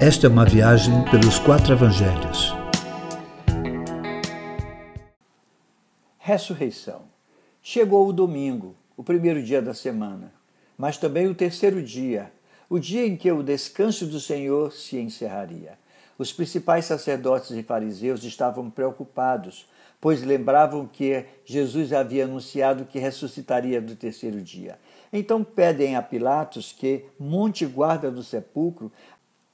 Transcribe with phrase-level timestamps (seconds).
[0.00, 2.54] Esta é uma viagem pelos quatro evangelhos.
[6.16, 7.02] Ressurreição.
[7.60, 10.32] Chegou o domingo, o primeiro dia da semana,
[10.76, 12.30] mas também o terceiro dia,
[12.70, 15.76] o dia em que o descanso do Senhor se encerraria.
[16.16, 19.66] Os principais sacerdotes e fariseus estavam preocupados,
[20.00, 24.78] pois lembravam que Jesus havia anunciado que ressuscitaria no terceiro dia.
[25.12, 28.92] Então pedem a Pilatos que monte guarda no sepulcro,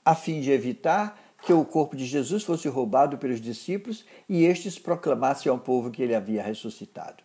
[0.04, 4.78] a fim de evitar que o corpo de Jesus fosse roubado pelos discípulos e estes
[4.78, 7.22] proclamassem ao povo que ele havia ressuscitado.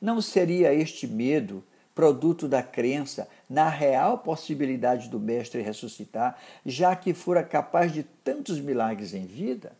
[0.00, 7.12] Não seria este medo produto da crença na real possibilidade do Mestre ressuscitar, já que
[7.12, 9.72] fora capaz de tantos milagres em vida?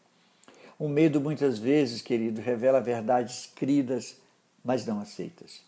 [0.77, 4.17] O medo, muitas vezes, querido, revela verdades cridas,
[4.65, 5.63] mas não aceitas.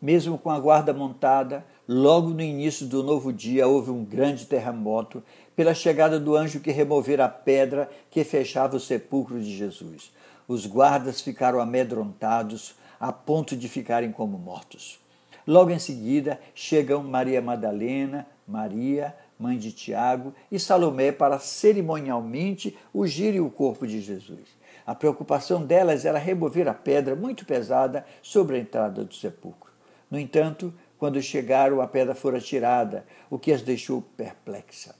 [0.00, 5.22] Mesmo com a guarda montada, logo no início do novo dia houve um grande terremoto
[5.60, 10.10] pela chegada do anjo que removera a pedra que fechava o sepulcro de Jesus.
[10.48, 14.98] Os guardas ficaram amedrontados a ponto de ficarem como mortos.
[15.46, 23.40] Logo em seguida chegam Maria Madalena, Maria, mãe de Tiago, e Salomé para cerimonialmente ungirem
[23.40, 24.48] o corpo de Jesus.
[24.86, 29.70] A preocupação delas era remover a pedra muito pesada sobre a entrada do sepulcro.
[30.10, 34.98] No entanto, quando chegaram, a pedra fora tirada, o que as deixou perplexa.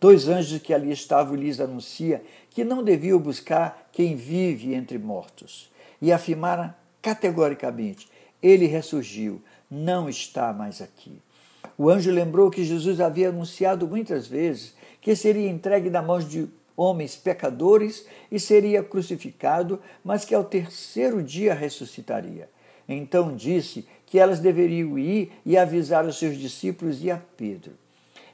[0.00, 5.70] Dois anjos que ali estavam lhes anuncia que não deviam buscar quem vive entre mortos.
[6.00, 8.08] E afirmaram categoricamente:
[8.42, 11.20] Ele ressurgiu, não está mais aqui.
[11.76, 16.48] O anjo lembrou que Jesus havia anunciado muitas vezes que seria entregue na mão de
[16.76, 22.48] homens pecadores e seria crucificado, mas que ao terceiro dia ressuscitaria.
[22.88, 27.72] Então disse que elas deveriam ir e avisar os seus discípulos e a Pedro.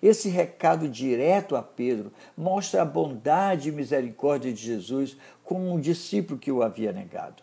[0.05, 6.39] Esse recado direto a Pedro mostra a bondade e misericórdia de Jesus com um discípulo
[6.39, 7.43] que o havia negado.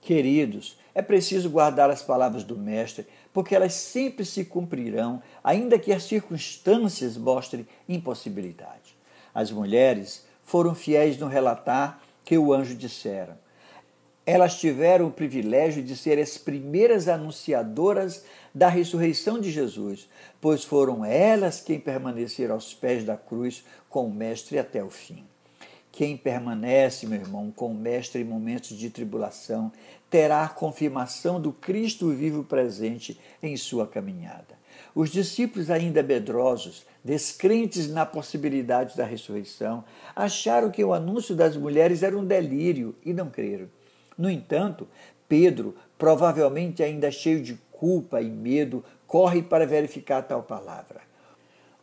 [0.00, 5.92] Queridos, é preciso guardar as palavras do Mestre, porque elas sempre se cumprirão, ainda que
[5.92, 8.96] as circunstâncias mostrem impossibilidade.
[9.34, 13.40] As mulheres foram fiéis no relatar que o anjo dissera.
[14.26, 20.08] Elas tiveram o privilégio de ser as primeiras anunciadoras da ressurreição de Jesus,
[20.40, 25.24] pois foram elas quem permaneceram aos pés da cruz com o Mestre até o fim.
[25.92, 29.72] Quem permanece, meu irmão, com o Mestre em momentos de tribulação,
[30.10, 34.56] terá a confirmação do Cristo vivo presente em sua caminhada.
[34.94, 39.84] Os discípulos, ainda medrosos, descrentes na possibilidade da ressurreição,
[40.14, 43.68] acharam que o anúncio das mulheres era um delírio e não creram.
[44.16, 44.88] No entanto,
[45.28, 51.00] Pedro, provavelmente ainda cheio de culpa e medo, corre para verificar tal palavra.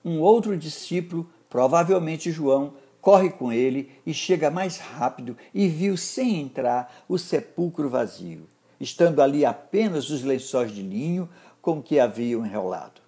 [0.04, 6.42] Um outro discípulo, provavelmente João, corre com ele e chega mais rápido e viu sem
[6.42, 8.48] entrar o sepulcro vazio,
[8.80, 11.30] estando ali apenas os lençóis de linho
[11.62, 13.02] com que haviam enrolado.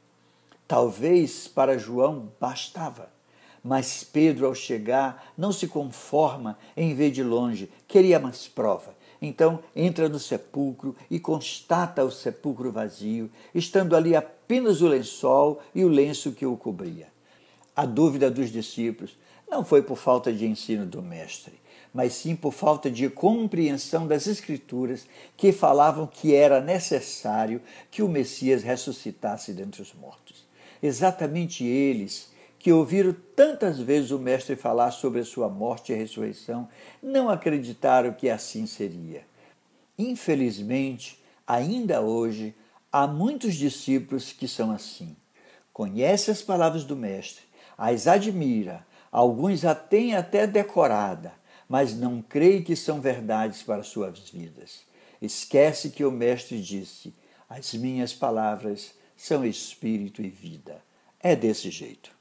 [0.68, 3.10] Talvez para João bastava,
[3.64, 8.94] mas Pedro, ao chegar, não se conforma em ver de longe, queria mais prova
[9.26, 15.84] então entra no sepulcro e constata o sepulcro vazio, estando ali apenas o lençol e
[15.84, 17.08] o lenço que o cobria.
[17.76, 19.18] A dúvida dos discípulos
[19.50, 21.60] não foi por falta de ensino do Mestre,
[21.94, 28.10] mas sim por falta de compreensão das Escrituras que falavam que era necessário que o
[28.10, 30.46] Messias ressuscitasse dentre os mortos.
[30.82, 32.35] Exatamente eles
[32.66, 36.68] que ouviram tantas vezes o Mestre falar sobre a sua morte e ressurreição,
[37.00, 39.24] não acreditaram que assim seria.
[40.00, 42.56] Infelizmente, ainda hoje,
[42.92, 45.16] há muitos discípulos que são assim.
[45.72, 47.44] Conhece as palavras do Mestre,
[47.78, 51.34] as admira, alguns a têm até decorada,
[51.70, 54.82] mas não creem que são verdades para suas vidas.
[55.22, 57.14] Esquece que o Mestre disse:
[57.48, 60.84] As minhas palavras são espírito e vida.
[61.20, 62.16] É desse jeito.